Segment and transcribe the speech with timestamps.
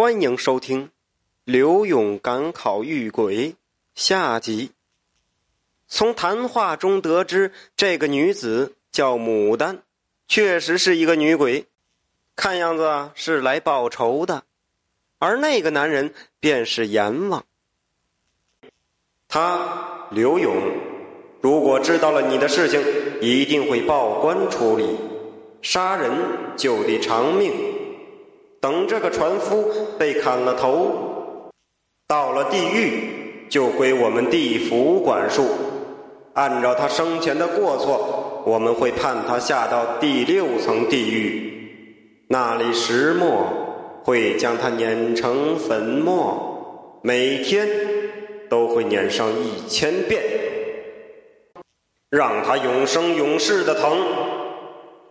[0.00, 0.86] 欢迎收听
[1.44, 3.50] 《刘勇赶考遇鬼》
[3.94, 4.72] 下集。
[5.88, 9.82] 从谈话中得知，这个女子叫牡丹，
[10.26, 11.66] 确实是一个女鬼，
[12.34, 14.44] 看样子是来报仇的。
[15.18, 17.44] 而那个男人便是阎王。
[19.28, 20.56] 他刘勇，
[21.42, 22.82] 如果知道了你的事情，
[23.20, 24.96] 一定会报官处理，
[25.60, 26.10] 杀人
[26.56, 27.52] 就得偿命。
[28.60, 31.50] 等这个船夫被砍了头，
[32.06, 35.46] 到了地狱，就归我们地府管束。
[36.34, 43.46] 按照他生前的过错，我们会判他下到第六层地狱，那里石磨
[44.04, 47.66] 会将他碾成粉末，每天
[48.48, 50.22] 都会碾上一千遍，
[52.10, 53.98] 让他永生永世的疼。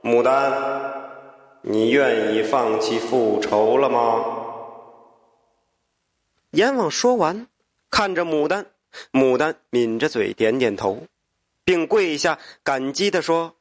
[0.04, 0.89] 牡丹。
[1.62, 4.24] 你愿意放弃复仇了吗？
[6.52, 7.48] 阎王说完，
[7.92, 8.66] 看着牡丹，
[9.12, 11.04] 牡丹抿着嘴点点头，
[11.66, 13.56] 并跪下感激的说：“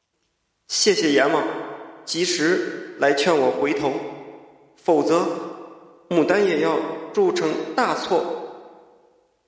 [0.69, 1.43] 谢谢阎王，
[2.05, 3.91] 及时来劝我回头，
[4.77, 5.27] 否则
[6.07, 6.79] 牡丹也要
[7.13, 8.23] 铸成大错。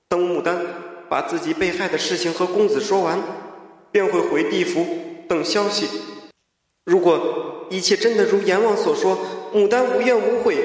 [0.10, 0.60] 等牡丹
[1.08, 3.18] 把自己被害的事情和公子说完，
[3.92, 4.86] 便会回地府
[5.30, 5.88] 等消息。
[6.84, 9.18] 如果……”一切真的如阎王所说，
[9.54, 10.58] 牡丹无怨无悔，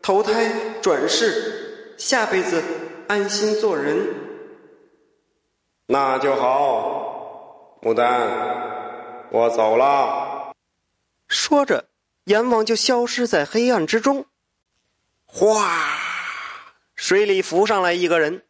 [0.00, 0.48] 投胎
[0.80, 2.62] 转世，下辈子
[3.08, 4.14] 安心做人。
[5.86, 10.54] 那就好，牡丹，我走了。
[11.26, 11.86] 说着，
[12.26, 14.26] 阎王就消失在黑暗之中。
[15.26, 15.98] 哗，
[16.94, 18.44] 水里浮上来一个人，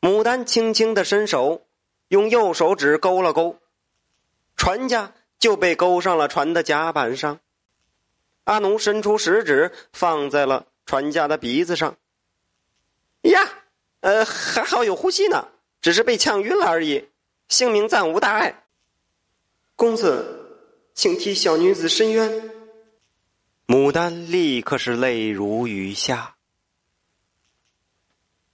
[0.00, 1.62] 牡丹轻轻的伸手，
[2.08, 3.60] 用右手指勾了勾，
[4.56, 5.12] 船家。
[5.38, 7.40] 就被勾上了船的甲板上。
[8.44, 11.96] 阿奴伸出食指，放在了船家的鼻子上。
[13.22, 13.46] 呀，
[14.00, 15.48] 呃，还好有呼吸呢，
[15.80, 17.08] 只是被呛晕了而已，
[17.48, 18.64] 性命暂无大碍。
[19.76, 20.56] 公子，
[20.94, 22.50] 请替小女子伸冤。
[23.66, 26.36] 牡丹立刻是泪如雨下。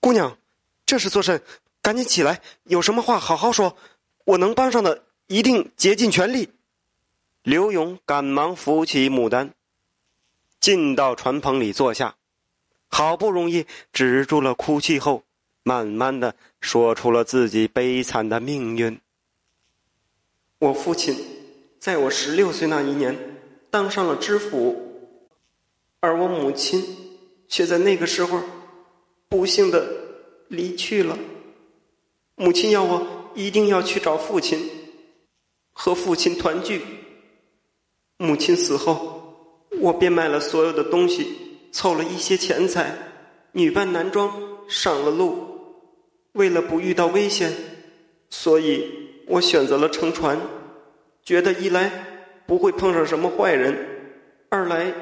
[0.00, 0.36] 姑娘，
[0.84, 1.40] 这是做甚？
[1.80, 3.76] 赶紧起来，有什么话好好说，
[4.24, 6.50] 我能帮上的一定竭尽全力。
[7.44, 9.52] 刘勇赶忙扶起牡丹，
[10.60, 12.16] 进到船棚里坐下，
[12.88, 15.24] 好不容易止住了哭泣后，
[15.62, 18.98] 慢慢的说出了自己悲惨的命运。
[20.58, 21.14] 我父亲
[21.78, 23.14] 在我十六岁那一年
[23.70, 25.20] 当上了知府，
[26.00, 26.82] 而我母亲
[27.46, 28.40] 却在那个时候
[29.28, 29.86] 不幸的
[30.48, 31.18] 离去了。
[32.36, 34.58] 母亲要我一定要去找父亲，
[35.74, 36.80] 和父亲团聚。
[38.16, 41.36] 母亲死后，我变卖了所有的东西，
[41.72, 42.96] 凑了一些钱财，
[43.50, 44.30] 女扮男装
[44.68, 45.36] 上了路。
[46.32, 47.52] 为了不遇到危险，
[48.30, 48.88] 所以
[49.26, 50.40] 我选择了乘船，
[51.24, 51.90] 觉得一来
[52.46, 53.76] 不会碰上什么坏人，
[54.48, 54.92] 二来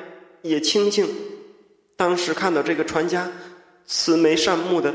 [0.41, 1.07] 也清静。
[1.97, 3.31] 当时看到这个船家
[3.85, 4.95] 慈眉善目的，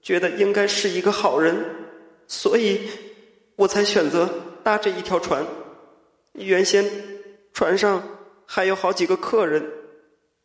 [0.00, 1.64] 觉得应该是一个好人，
[2.28, 2.80] 所以
[3.56, 4.28] 我才选择
[4.62, 5.44] 搭这一条船。
[6.34, 6.84] 原先。
[7.54, 8.02] 船上
[8.44, 9.64] 还有好几个客人，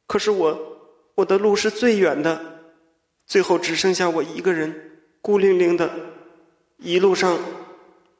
[0.08, 0.78] 可是我
[1.16, 2.62] 我的路是最远的，
[3.26, 5.92] 最后只剩下我一个人，孤零零的。
[6.78, 7.38] 一路上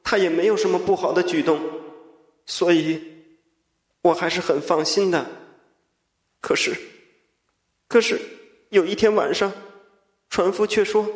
[0.02, 1.58] 他也没有什么不好的举动，
[2.44, 3.00] 所以
[4.02, 5.24] 我还是很放心的。
[6.40, 6.76] 可是，
[7.88, 8.20] 可是
[8.70, 9.52] 有一天晚上，
[10.28, 11.08] 船夫却说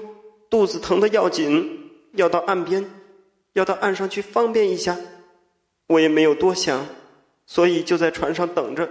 [0.49, 2.89] 肚子疼的要紧，要到岸边，
[3.55, 4.97] 要到岸上去方便一下。
[5.89, 6.87] 我也没有多想。
[7.47, 8.89] 所以就在船上等着，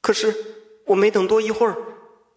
[0.00, 0.34] 可是
[0.84, 1.76] 我没等多一会儿，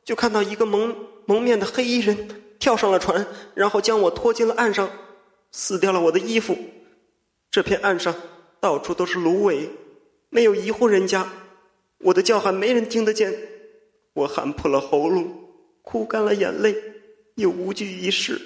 [0.03, 4.89] 就看到一个蒙蒙面的黑衣人跳上了船，然后将我拖进了岸上，
[5.51, 6.57] 撕掉了我的衣服。
[7.51, 8.15] 这片岸上
[8.59, 9.69] 到处都是芦苇，
[10.29, 11.27] 没有一户人家，
[11.99, 13.33] 我的叫喊没人听得见。
[14.13, 15.49] 我喊破了喉咙，
[15.81, 16.75] 哭干了眼泪，
[17.35, 18.39] 也无济于事。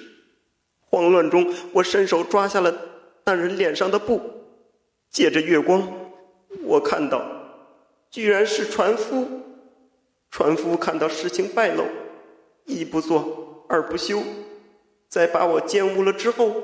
[0.80, 2.74] 慌乱中，我伸手抓下了
[3.24, 4.20] 那人脸上的布，
[5.10, 5.86] 借着月光。
[6.62, 7.24] 我看到，
[8.10, 9.26] 居然是船夫。
[10.30, 11.84] 船夫看到事情败露，
[12.66, 14.22] 一不做二不休，
[15.08, 16.54] 在把我奸污了之后，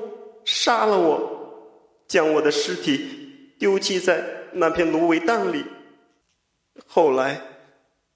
[0.45, 5.65] 杀了我，将我的尸体丢弃在那片芦苇荡里。
[6.85, 7.41] 后来，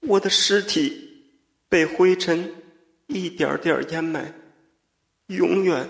[0.02, 1.24] 我的尸体
[1.68, 2.54] 被灰尘
[3.08, 4.32] 一点点掩埋，
[5.26, 5.88] 永远、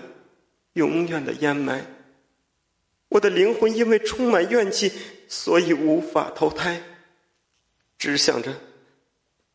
[0.73, 1.85] 永远的掩埋。
[3.11, 4.91] 我的灵魂因为充满怨气。
[5.33, 6.83] 所以无法投胎，
[7.97, 8.53] 只想着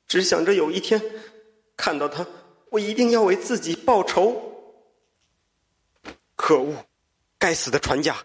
[0.08, 0.98] 只想着有一天
[1.76, 2.26] 看到他，
[2.70, 4.82] 我一定要为自己报仇。
[6.34, 6.86] 可恶，
[7.38, 8.24] 该死的船家！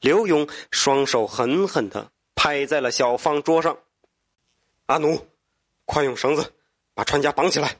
[0.00, 3.78] 刘勇双手狠狠的拍在了小方桌上。
[4.84, 5.26] 阿奴，
[5.86, 6.52] 快用绳子
[6.92, 7.78] 把船家绑起来。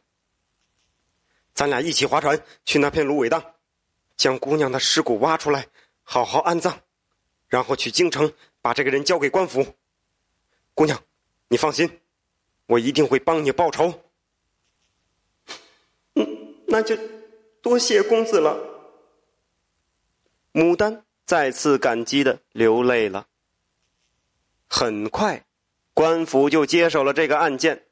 [1.52, 3.44] 咱俩一起划船去那片芦苇荡，
[4.16, 5.66] 将姑娘的尸骨挖出来，
[6.10, 6.74] 好好安葬，
[7.48, 8.32] 然后去京城
[8.62, 9.74] 把这个人交给官府。
[10.72, 10.98] 姑娘，
[11.48, 12.00] 你放心，
[12.64, 13.92] 我一定会帮你报仇。
[16.14, 16.96] 嗯，那就
[17.60, 18.56] 多谢公子了。
[20.54, 23.26] 牡丹再次感激的流泪了。
[24.66, 25.44] 很快，
[25.92, 27.84] 官府就接手了这个案件。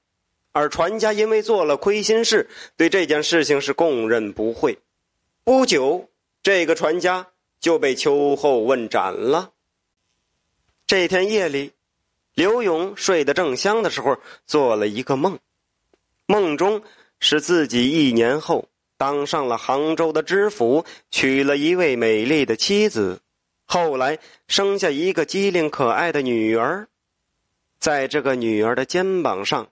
[0.52, 2.48] 而船家因为做了亏心事，
[2.78, 4.78] 对这件事情是供认不讳。
[5.44, 6.08] 不久，
[6.42, 7.28] 这个船家
[7.66, 9.50] 就被秋后问斩了。
[10.86, 11.72] 这天夜里，
[12.32, 15.40] 刘勇睡得正香的时候，做了一个梦，
[16.26, 16.80] 梦中
[17.18, 23.20] 是自己一年后当上了杭州的知府，娶了一位美丽的妻子，
[23.64, 26.86] 后来生下一个机灵可爱的女儿，
[27.80, 29.66] 在这个女儿的肩膀上。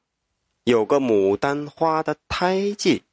[0.65, 3.05] 有个牡丹花的胎记。